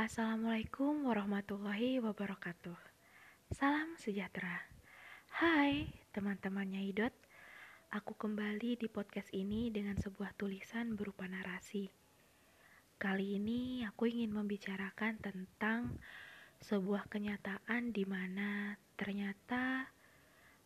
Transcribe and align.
Assalamualaikum 0.00 1.12
warahmatullahi 1.12 2.00
wabarakatuh. 2.00 2.72
Salam 3.52 4.00
sejahtera. 4.00 4.64
Hai 5.28 5.92
teman-temannya 6.16 6.88
Idot. 6.88 7.12
Aku 7.92 8.16
kembali 8.16 8.80
di 8.80 8.88
podcast 8.88 9.28
ini 9.36 9.68
dengan 9.68 10.00
sebuah 10.00 10.32
tulisan 10.40 10.96
berupa 10.96 11.28
narasi. 11.28 11.92
Kali 12.96 13.36
ini 13.36 13.84
aku 13.84 14.08
ingin 14.08 14.32
membicarakan 14.32 15.20
tentang 15.20 16.00
sebuah 16.64 17.04
kenyataan 17.12 17.92
di 17.92 18.08
mana 18.08 18.80
ternyata 18.96 19.84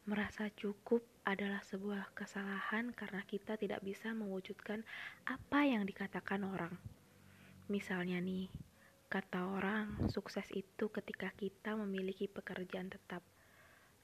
merasa 0.07 0.47
cukup 0.55 1.03
adalah 1.27 1.59
sebuah 1.67 2.15
kesalahan 2.15 2.95
karena 2.95 3.27
kita 3.27 3.59
tidak 3.59 3.83
bisa 3.83 4.15
mewujudkan 4.15 4.87
apa 5.27 5.67
yang 5.67 5.83
dikatakan 5.83 6.47
orang. 6.47 6.79
Misalnya 7.67 8.23
nih, 8.23 8.47
Kata 9.15 9.47
orang, 9.47 10.11
sukses 10.11 10.43
itu 10.59 10.91
ketika 10.91 11.31
kita 11.39 11.79
memiliki 11.79 12.27
pekerjaan 12.27 12.91
tetap. 12.91 13.23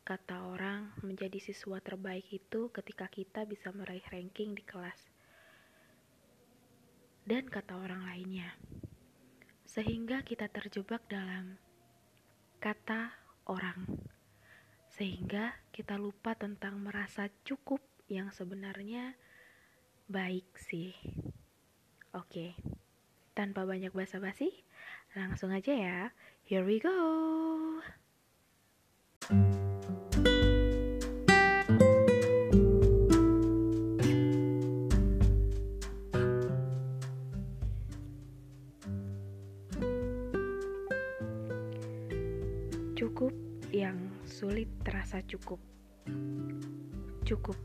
Kata 0.06 0.54
orang, 0.54 0.94
menjadi 1.02 1.34
siswa 1.42 1.82
terbaik 1.82 2.30
itu 2.30 2.70
ketika 2.70 3.10
kita 3.10 3.42
bisa 3.42 3.74
meraih 3.74 4.06
ranking 4.06 4.54
di 4.54 4.62
kelas. 4.62 5.10
Dan 7.26 7.50
kata 7.50 7.74
orang 7.74 8.06
lainnya. 8.06 8.54
Sehingga 9.66 10.22
kita 10.22 10.46
terjebak 10.46 11.02
dalam 11.10 11.58
kata 12.62 13.10
orang. 13.50 13.90
Sehingga 14.94 15.58
kita 15.74 15.98
lupa 15.98 16.38
tentang 16.38 16.78
merasa 16.78 17.26
cukup 17.42 17.82
yang 18.06 18.30
sebenarnya 18.30 19.18
baik 20.06 20.54
sih. 20.54 20.94
Oke. 22.14 22.54
Tanpa 23.30 23.62
banyak 23.62 23.94
basa-basi, 23.94 24.52
Langsung 25.10 25.50
aja 25.50 25.74
ya. 25.74 26.00
Here 26.46 26.62
we 26.62 26.78
go. 26.78 26.94
Cukup 42.94 43.34
yang 43.74 43.98
sulit 44.22 44.70
terasa 44.86 45.18
cukup. 45.26 45.58
Cukup. 47.26 47.58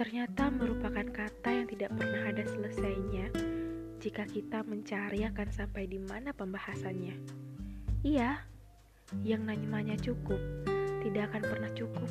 Ternyata 0.00 0.48
merupakan 0.48 1.04
kata 1.12 1.50
yang 1.52 1.68
tidak 1.68 1.92
pernah 1.92 2.24
ada 2.32 2.44
selesainya 2.48 3.55
jika 4.06 4.22
kita 4.22 4.62
mencari 4.62 5.26
akan 5.26 5.50
sampai 5.50 5.90
di 5.90 5.98
mana 5.98 6.30
pembahasannya. 6.30 7.18
Iya, 8.06 8.38
yang 9.26 9.50
namanya 9.50 9.98
cukup 9.98 10.38
tidak 11.02 11.34
akan 11.34 11.42
pernah 11.42 11.70
cukup. 11.74 12.10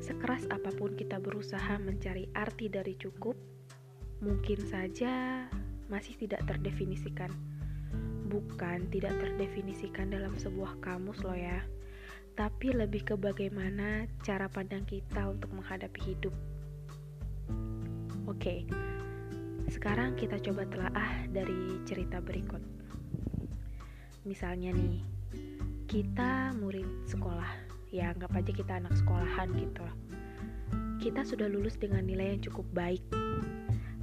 Sekeras 0.00 0.48
apa 0.48 0.72
pun 0.72 0.96
kita 0.96 1.20
berusaha 1.20 1.76
mencari 1.76 2.32
arti 2.32 2.72
dari 2.72 2.96
cukup, 2.96 3.36
mungkin 4.24 4.64
saja 4.64 5.44
masih 5.92 6.16
tidak 6.24 6.48
terdefinisikan. 6.48 7.28
Bukan 8.32 8.88
tidak 8.88 9.12
terdefinisikan 9.20 10.08
dalam 10.08 10.32
sebuah 10.40 10.80
kamus 10.80 11.20
loh 11.20 11.36
ya, 11.36 11.68
tapi 12.32 12.72
lebih 12.72 13.04
ke 13.04 13.14
bagaimana 13.20 14.08
cara 14.24 14.48
pandang 14.48 14.88
kita 14.88 15.28
untuk 15.28 15.52
menghadapi 15.52 16.00
hidup. 16.00 16.32
Oke, 18.24 18.64
okay 18.64 18.87
sekarang 19.68 20.16
kita 20.16 20.40
coba 20.40 20.64
telaah 20.68 21.28
dari 21.28 21.76
cerita 21.84 22.24
berikut. 22.24 22.60
Misalnya 24.24 24.72
nih, 24.72 25.04
kita 25.88 26.56
murid 26.56 27.08
sekolah, 27.08 27.48
ya 27.92 28.12
anggap 28.12 28.32
aja 28.32 28.52
kita 28.52 28.72
anak 28.80 28.96
sekolahan 28.96 29.48
gitu. 29.56 29.84
Kita 30.98 31.24
sudah 31.24 31.48
lulus 31.48 31.76
dengan 31.76 32.04
nilai 32.04 32.36
yang 32.36 32.42
cukup 32.44 32.66
baik. 32.72 33.04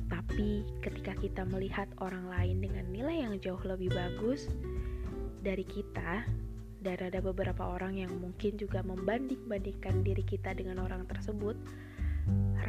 Tapi 0.05 0.65
ketika 0.85 1.17
kita 1.17 1.43
melihat 1.49 1.89
orang 1.97 2.29
lain 2.29 2.61
dengan 2.61 2.85
nilai 2.93 3.25
yang 3.25 3.35
jauh 3.41 3.61
lebih 3.65 3.89
bagus 3.93 4.49
dari 5.41 5.65
kita, 5.65 6.25
dan 6.85 7.01
ada 7.01 7.17
beberapa 7.17 7.65
orang 7.65 7.97
yang 7.97 8.13
mungkin 8.21 8.61
juga 8.61 8.85
membanding-bandingkan 8.85 10.05
diri 10.05 10.21
kita 10.21 10.53
dengan 10.53 10.85
orang 10.85 11.09
tersebut, 11.09 11.57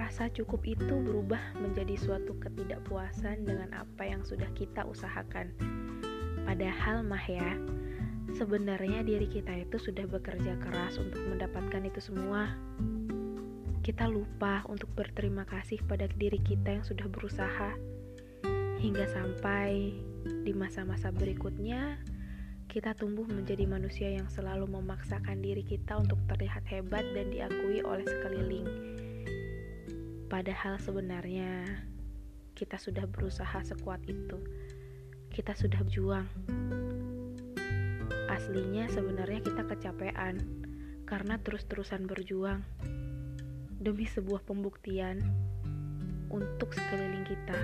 rasa 0.06 0.31
cukup 0.31 0.62
itu 0.62 1.03
berubah 1.03 1.59
menjadi 1.59 1.99
suatu 1.99 2.39
ketidakpuasan 2.39 3.43
dengan 3.43 3.75
apa 3.75 4.06
yang 4.06 4.22
sudah 4.22 4.47
kita 4.55 4.87
usahakan. 4.87 5.50
Padahal 6.47 7.03
mah 7.03 7.27
ya, 7.27 7.59
sebenarnya 8.39 9.03
diri 9.03 9.27
kita 9.27 9.66
itu 9.66 9.83
sudah 9.83 10.06
bekerja 10.06 10.62
keras 10.62 11.03
untuk 11.03 11.27
mendapatkan 11.27 11.83
itu 11.91 11.99
semua. 11.99 12.55
Kita 13.83 14.06
lupa 14.06 14.62
untuk 14.71 14.95
berterima 14.95 15.43
kasih 15.43 15.83
pada 15.91 16.06
diri 16.15 16.39
kita 16.39 16.78
yang 16.78 16.87
sudah 16.87 17.11
berusaha. 17.11 17.75
Hingga 18.78 19.11
sampai 19.11 19.91
di 20.47 20.53
masa-masa 20.55 21.11
berikutnya, 21.11 21.99
kita 22.71 22.95
tumbuh 22.95 23.27
menjadi 23.27 23.66
manusia 23.66 24.15
yang 24.15 24.31
selalu 24.31 24.71
memaksakan 24.71 25.43
diri 25.43 25.66
kita 25.66 25.99
untuk 25.99 26.22
terlihat 26.31 26.62
hebat 26.71 27.03
dan 27.11 27.34
diakui 27.34 27.83
oleh 27.83 28.06
sekeliling 28.06 29.03
Padahal 30.27 30.83
sebenarnya 30.83 31.63
kita 32.59 32.83
sudah 32.83 33.07
berusaha 33.07 33.63
sekuat 33.63 34.03
itu. 34.11 34.43
Kita 35.31 35.55
sudah 35.55 35.87
berjuang. 35.87 36.27
Aslinya 38.27 38.91
sebenarnya 38.91 39.41
kita 39.47 39.63
kecapean 39.63 40.43
karena 41.07 41.39
terus-terusan 41.39 42.11
berjuang 42.11 42.67
demi 43.79 44.03
sebuah 44.11 44.43
pembuktian 44.43 45.23
untuk 46.27 46.75
sekeliling 46.75 47.23
kita. 47.23 47.61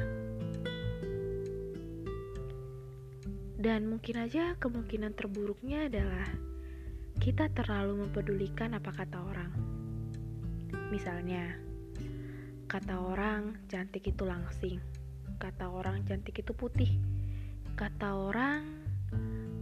Dan 3.59 3.91
mungkin 3.91 4.23
aja 4.23 4.55
kemungkinan 4.63 5.19
terburuknya 5.19 5.91
adalah 5.91 6.31
kita 7.19 7.51
terlalu 7.55 8.07
mempedulikan 8.07 8.75
apa 8.75 8.91
kata 8.91 9.19
orang. 9.19 9.51
Misalnya, 10.91 11.72
Kata 12.73 13.05
orang, 13.05 13.69
cantik 13.69 14.09
itu 14.09 14.25
langsing. 14.25 14.81
Kata 15.37 15.69
orang, 15.69 16.09
cantik 16.09 16.41
itu 16.41 16.57
putih. 16.57 16.89
Kata 17.77 18.33
orang, 18.33 18.65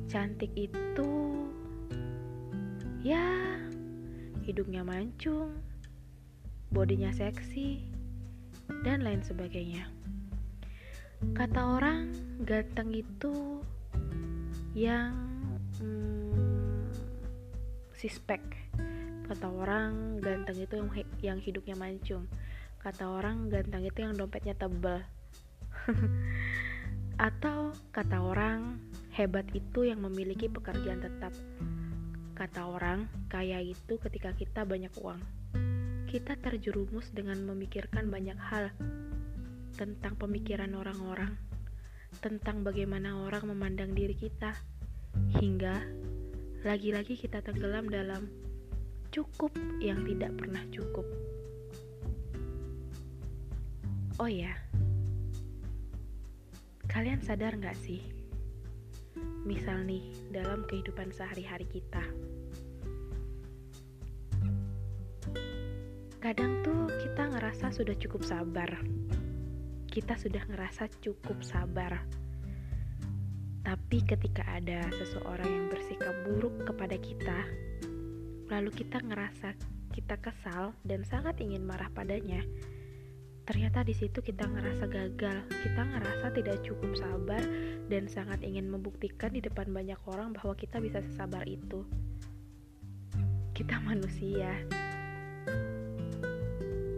cantik 0.06 0.54
itu 0.54 1.10
ya 3.02 3.58
hidungnya 4.46 4.86
mancung, 4.86 5.58
bodinya 6.70 7.10
seksi, 7.10 7.82
dan 8.86 9.02
lain 9.02 9.26
sebagainya. 9.26 9.90
Kata 11.34 11.82
orang, 11.82 12.14
ganteng 12.46 12.94
itu 12.94 13.58
yang 14.70 15.18
hmm, 15.82 16.94
sispek. 17.90 18.38
Kata 19.26 19.50
orang, 19.50 20.22
ganteng 20.22 20.62
itu 20.62 20.74
yang, 20.78 20.90
yang 21.18 21.38
hidupnya 21.42 21.74
mancung 21.74 22.30
kata 22.80 23.04
orang 23.12 23.52
ganteng 23.52 23.84
itu 23.84 24.00
yang 24.00 24.16
dompetnya 24.16 24.56
tebal 24.56 25.04
atau 27.20 27.76
kata 27.92 28.16
orang 28.24 28.80
hebat 29.12 29.44
itu 29.52 29.84
yang 29.84 30.00
memiliki 30.00 30.48
pekerjaan 30.48 31.04
tetap. 31.04 31.36
Kata 32.32 32.72
orang 32.72 33.04
kaya 33.28 33.60
itu 33.60 34.00
ketika 34.00 34.32
kita 34.32 34.64
banyak 34.64 34.92
uang. 34.96 35.20
Kita 36.08 36.40
terjerumus 36.40 37.12
dengan 37.12 37.36
memikirkan 37.44 38.08
banyak 38.08 38.38
hal. 38.40 38.72
Tentang 39.76 40.16
pemikiran 40.16 40.72
orang-orang. 40.72 41.36
Tentang 42.24 42.64
bagaimana 42.64 43.20
orang 43.20 43.52
memandang 43.52 43.92
diri 43.92 44.16
kita. 44.16 44.56
Hingga 45.36 45.84
lagi-lagi 46.64 47.20
kita 47.20 47.44
tenggelam 47.44 47.92
dalam 47.92 48.32
cukup 49.12 49.52
yang 49.84 50.00
tidak 50.08 50.32
pernah 50.40 50.64
cukup. 50.72 51.29
Oh 54.20 54.28
ya, 54.28 54.52
kalian 56.92 57.24
sadar 57.24 57.56
gak 57.56 57.72
sih? 57.72 58.04
Misal 59.48 59.88
nih, 59.88 60.12
dalam 60.28 60.68
kehidupan 60.68 61.08
sehari-hari 61.08 61.64
kita. 61.64 62.04
Kadang 66.20 66.60
tuh 66.60 66.92
kita 67.00 67.32
ngerasa 67.32 67.72
sudah 67.72 67.96
cukup 67.96 68.20
sabar. 68.20 68.68
Kita 69.88 70.20
sudah 70.20 70.44
ngerasa 70.52 70.92
cukup 71.00 71.40
sabar. 71.40 72.04
Tapi 73.64 74.04
ketika 74.04 74.44
ada 74.52 74.84
seseorang 75.00 75.48
yang 75.48 75.66
bersikap 75.72 76.12
buruk 76.28 76.68
kepada 76.68 77.00
kita, 77.00 77.40
lalu 78.52 78.68
kita 78.68 79.00
ngerasa 79.00 79.56
kita 79.96 80.20
kesal 80.20 80.76
dan 80.84 81.08
sangat 81.08 81.40
ingin 81.40 81.64
marah 81.64 81.88
padanya, 81.96 82.44
ternyata 83.48 83.84
di 83.84 83.94
situ 83.96 84.20
kita 84.20 84.46
ngerasa 84.46 84.84
gagal, 84.88 85.44
kita 85.48 85.82
ngerasa 85.82 86.26
tidak 86.36 86.60
cukup 86.64 86.92
sabar 86.96 87.42
dan 87.88 88.06
sangat 88.06 88.40
ingin 88.46 88.68
membuktikan 88.70 89.32
di 89.34 89.42
depan 89.42 89.70
banyak 89.70 89.98
orang 90.06 90.32
bahwa 90.36 90.54
kita 90.54 90.78
bisa 90.78 91.00
sesabar 91.02 91.42
itu. 91.48 91.82
Kita 93.56 93.76
manusia. 93.82 94.54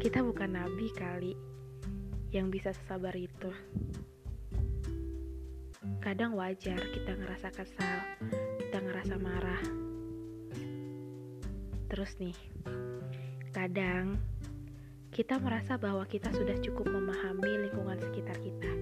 Kita 0.02 0.18
bukan 0.22 0.58
nabi 0.58 0.90
kali 0.98 1.34
yang 2.34 2.50
bisa 2.50 2.74
sesabar 2.74 3.14
itu. 3.14 3.50
Kadang 6.02 6.34
wajar 6.34 6.82
kita 6.90 7.14
ngerasa 7.14 7.48
kesal, 7.54 7.98
kita 8.58 8.78
ngerasa 8.82 9.14
marah. 9.22 9.62
Terus 11.86 12.18
nih, 12.18 12.34
kadang 13.54 14.18
kita 15.12 15.36
merasa 15.36 15.76
bahwa 15.76 16.08
kita 16.08 16.32
sudah 16.32 16.56
cukup 16.64 16.88
memahami 16.88 17.68
lingkungan 17.68 18.00
sekitar 18.00 18.32
kita. 18.40 18.72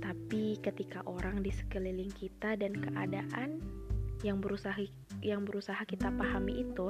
Tapi 0.00 0.56
ketika 0.64 1.04
orang 1.04 1.44
di 1.44 1.52
sekeliling 1.52 2.08
kita 2.16 2.56
dan 2.56 2.72
keadaan 2.72 3.60
yang 4.24 4.40
berusaha 4.40 4.80
yang 5.20 5.44
berusaha 5.44 5.84
kita 5.84 6.08
pahami 6.08 6.64
itu 6.64 6.88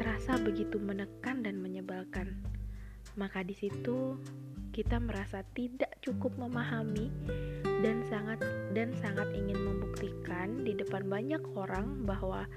terasa 0.00 0.40
begitu 0.40 0.80
menekan 0.80 1.44
dan 1.44 1.60
menyebalkan. 1.60 2.32
Maka 3.20 3.44
di 3.44 3.52
situ 3.52 4.16
kita 4.72 4.96
merasa 5.04 5.44
tidak 5.52 6.00
cukup 6.00 6.32
memahami 6.40 7.12
dan 7.84 8.00
sangat 8.08 8.40
dan 8.72 8.96
sangat 9.04 9.28
ingin 9.36 9.60
membuktikan 9.60 10.64
di 10.64 10.72
depan 10.72 11.04
banyak 11.12 11.44
orang 11.60 12.08
bahwa 12.08 12.48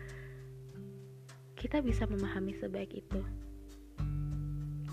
kita 1.59 1.83
bisa 1.83 2.07
memahami 2.07 2.55
sebaik 2.55 2.95
itu. 2.95 3.19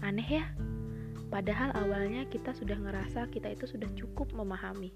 Aneh 0.04 0.28
ya? 0.28 0.44
Padahal 1.32 1.72
awalnya 1.72 2.28
kita 2.28 2.52
sudah 2.52 2.76
ngerasa 2.76 3.24
kita 3.32 3.56
itu 3.56 3.64
sudah 3.64 3.88
cukup 3.96 4.28
memahami. 4.36 4.92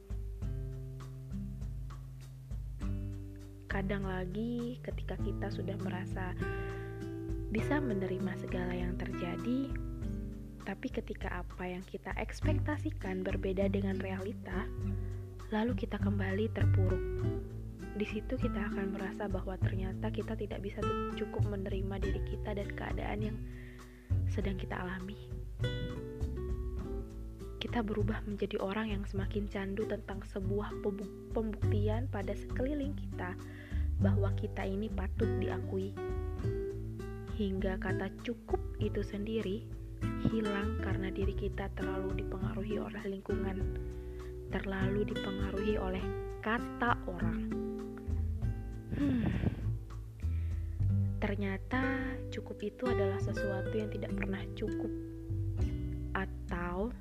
Kadang 3.73 4.05
lagi 4.05 4.77
ketika 4.85 5.17
kita 5.17 5.49
sudah 5.49 5.81
merasa 5.81 6.37
bisa 7.49 7.81
menerima 7.81 8.37
segala 8.37 8.77
yang 8.77 9.01
terjadi, 9.01 9.73
tapi 10.69 10.93
ketika 10.93 11.41
apa 11.41 11.65
yang 11.65 11.81
kita 11.89 12.13
ekspektasikan 12.21 13.25
berbeda 13.25 13.73
dengan 13.73 13.97
realita, 13.97 14.69
lalu 15.49 15.73
kita 15.73 15.97
kembali 15.97 16.53
terpuruk. 16.53 17.01
Di 17.97 18.05
situ 18.05 18.37
kita 18.37 18.69
akan 18.77 18.93
merasa 18.93 19.25
bahwa 19.25 19.57
ternyata 19.57 20.13
kita 20.13 20.37
tidak 20.37 20.61
bisa 20.61 20.85
cukup 21.17 21.49
menerima 21.49 21.97
diri 21.97 22.21
kita 22.29 22.53
dan 22.53 22.69
keadaan 22.77 23.21
yang 23.25 23.37
sedang 24.39 24.55
kita 24.55 24.79
alami. 24.79 25.19
Kita 27.59 27.83
berubah 27.83 28.23
menjadi 28.23 28.55
orang 28.63 28.95
yang 28.95 29.03
semakin 29.03 29.51
candu 29.51 29.83
tentang 29.91 30.23
sebuah 30.31 30.79
pembuktian 31.35 32.07
pada 32.07 32.39
sekeliling 32.39 32.95
kita 32.95 33.35
bahwa 33.99 34.31
kita 34.39 34.63
ini 34.63 34.87
patut 34.95 35.27
diakui. 35.43 35.91
Hingga 37.35 37.83
kata 37.83 38.15
cukup 38.23 38.63
itu 38.79 39.03
sendiri 39.03 39.67
hilang 40.31 40.79
karena 40.87 41.11
diri 41.11 41.35
kita 41.35 41.67
terlalu 41.75 42.23
dipengaruhi 42.23 42.79
oleh 42.79 43.03
lingkungan, 43.11 43.59
terlalu 44.55 45.03
dipengaruhi 45.03 45.75
oleh 45.83 46.05
kata 46.47 46.95
orang. 47.11 47.43
Hmm 48.95 49.58
ternyata 51.19 51.83
cukup 52.31 52.63
itu 52.63 52.87
adalah 52.87 53.19
sesuatu 53.19 53.75
yang 53.75 53.91
tidak 53.91 54.15
pernah 54.15 54.43
cukup, 54.55 54.93
atau 56.15 56.95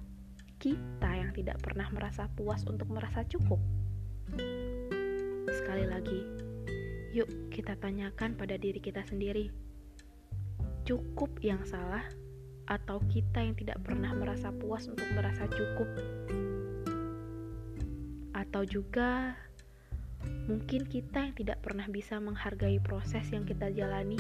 kita 0.58 1.10
yang 1.14 1.32
tidak 1.38 1.62
pernah 1.62 1.86
merasa 1.94 2.26
puas 2.34 2.66
untuk 2.66 2.90
merasa 2.90 3.22
cukup. 3.30 3.62
Sekali 5.48 5.86
lagi, 5.86 6.20
yuk 7.14 7.30
kita 7.54 7.78
tanyakan 7.78 8.34
pada 8.34 8.58
diri 8.58 8.82
kita 8.82 9.06
sendiri: 9.06 9.54
cukup 10.84 11.38
yang 11.46 11.62
salah, 11.64 12.04
atau 12.68 12.98
kita 13.08 13.46
yang 13.46 13.56
tidak 13.56 13.80
pernah 13.86 14.12
merasa 14.18 14.50
puas 14.50 14.90
untuk 14.90 15.08
merasa 15.14 15.46
cukup, 15.48 15.90
atau 18.34 18.66
juga 18.66 19.38
Mungkin 20.48 20.88
kita 20.88 21.28
yang 21.28 21.36
tidak 21.36 21.60
pernah 21.60 21.84
bisa 21.92 22.24
menghargai 22.24 22.80
proses 22.80 23.28
yang 23.36 23.44
kita 23.44 23.68
jalani, 23.76 24.16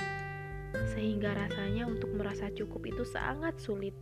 sehingga 0.91 1.31
rasanya 1.31 1.87
untuk 1.87 2.11
merasa 2.11 2.51
cukup 2.51 2.83
itu 2.83 3.07
sangat 3.07 3.55
sulit, 3.63 3.95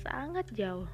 sangat 0.00 0.48
jauh. 0.56 0.88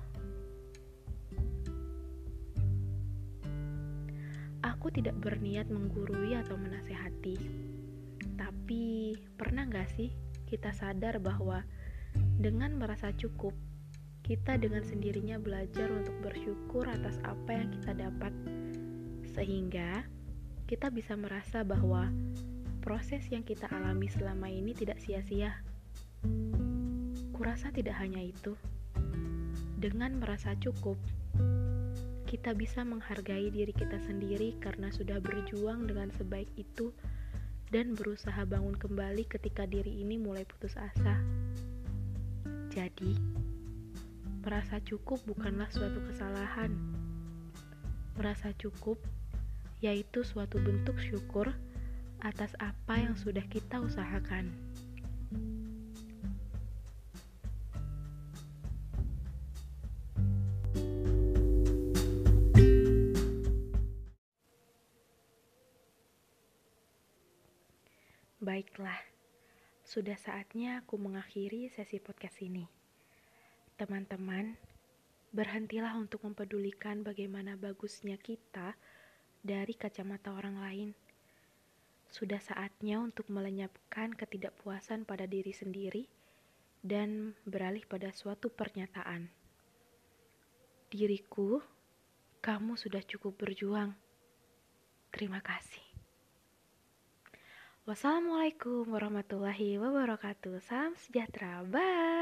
Aku 4.67 4.91
tidak 4.91 5.15
berniat 5.23 5.71
menggurui 5.71 6.35
atau 6.35 6.59
menasehati, 6.59 7.39
tapi 8.35 9.15
pernah 9.39 9.63
gak 9.71 9.87
sih 9.95 10.11
kita 10.51 10.75
sadar 10.75 11.23
bahwa 11.23 11.63
dengan 12.43 12.75
merasa 12.75 13.15
cukup, 13.15 13.55
kita 14.27 14.59
dengan 14.59 14.83
sendirinya 14.83 15.39
belajar 15.39 15.87
untuk 15.95 16.19
bersyukur 16.27 16.91
atas 16.91 17.23
apa 17.23 17.55
yang 17.55 17.71
kita 17.71 17.95
dapat, 17.95 18.35
sehingga 19.31 20.03
kita 20.73 20.89
bisa 20.89 21.13
merasa 21.21 21.61
bahwa 21.69 22.09
proses 22.81 23.29
yang 23.29 23.45
kita 23.45 23.69
alami 23.69 24.09
selama 24.09 24.49
ini 24.49 24.73
tidak 24.73 24.97
sia-sia. 25.05 25.61
Kurasa 27.37 27.69
tidak 27.69 28.01
hanya 28.01 28.25
itu. 28.25 28.57
Dengan 29.77 30.17
merasa 30.17 30.57
cukup, 30.57 30.97
kita 32.25 32.57
bisa 32.57 32.89
menghargai 32.89 33.53
diri 33.53 33.77
kita 33.77 34.01
sendiri 34.01 34.57
karena 34.65 34.89
sudah 34.89 35.21
berjuang 35.21 35.85
dengan 35.85 36.09
sebaik 36.17 36.49
itu 36.57 36.89
dan 37.69 37.93
berusaha 37.93 38.41
bangun 38.49 38.73
kembali 38.73 39.29
ketika 39.29 39.69
diri 39.69 40.01
ini 40.01 40.17
mulai 40.17 40.49
putus 40.49 40.73
asa. 40.81 41.21
Jadi, 42.73 43.13
merasa 44.41 44.81
cukup 44.81 45.21
bukanlah 45.29 45.69
suatu 45.69 46.01
kesalahan. 46.09 46.73
Merasa 48.17 48.57
cukup 48.57 48.97
yaitu 49.83 50.23
suatu 50.23 50.63
bentuk 50.63 50.95
syukur 51.03 51.51
atas 52.23 52.55
apa 52.63 53.03
yang 53.03 53.19
sudah 53.19 53.43
kita 53.51 53.83
usahakan. 53.83 54.55
Baiklah, 68.43 68.99
sudah 69.87 70.19
saatnya 70.19 70.83
aku 70.83 70.99
mengakhiri 70.99 71.71
sesi 71.71 72.03
podcast 72.03 72.43
ini. 72.43 72.67
Teman-teman, 73.79 74.59
berhentilah 75.31 75.95
untuk 75.95 76.27
mempedulikan 76.27 77.07
bagaimana 77.07 77.55
bagusnya 77.55 78.19
kita 78.19 78.75
dari 79.43 79.75
kacamata 79.75 80.31
orang 80.31 80.57
lain. 80.63 80.89
Sudah 82.09 82.39
saatnya 82.39 83.03
untuk 83.03 83.27
melenyapkan 83.29 84.15
ketidakpuasan 84.15 85.03
pada 85.03 85.27
diri 85.27 85.51
sendiri 85.51 86.07
dan 86.83 87.35
beralih 87.43 87.83
pada 87.85 88.15
suatu 88.15 88.49
pernyataan. 88.49 89.27
Diriku, 90.93 91.59
kamu 92.39 92.79
sudah 92.79 93.03
cukup 93.03 93.39
berjuang. 93.39 93.95
Terima 95.11 95.43
kasih. 95.43 95.83
Wassalamualaikum 97.83 98.87
warahmatullahi 98.95 99.75
wabarakatuh. 99.83 100.63
Salam 100.63 100.95
sejahtera. 100.95 101.67
Bye. 101.67 102.22